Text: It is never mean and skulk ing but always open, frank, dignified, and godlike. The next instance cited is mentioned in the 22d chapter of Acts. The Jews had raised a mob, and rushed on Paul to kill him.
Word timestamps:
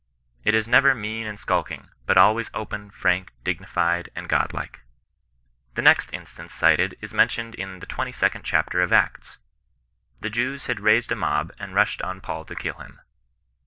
It 0.43 0.55
is 0.55 0.67
never 0.67 0.95
mean 0.95 1.27
and 1.27 1.39
skulk 1.39 1.69
ing 1.69 1.89
but 2.07 2.17
always 2.17 2.49
open, 2.55 2.89
frank, 2.89 3.31
dignified, 3.43 4.09
and 4.15 4.27
godlike. 4.27 4.79
The 5.75 5.83
next 5.83 6.11
instance 6.11 6.55
cited 6.55 6.97
is 7.01 7.13
mentioned 7.13 7.53
in 7.53 7.81
the 7.81 7.85
22d 7.85 8.41
chapter 8.43 8.81
of 8.81 8.91
Acts. 8.91 9.37
The 10.21 10.31
Jews 10.31 10.65
had 10.65 10.79
raised 10.79 11.11
a 11.11 11.15
mob, 11.15 11.53
and 11.59 11.75
rushed 11.75 12.01
on 12.01 12.19
Paul 12.19 12.45
to 12.45 12.55
kill 12.55 12.79
him. 12.79 12.99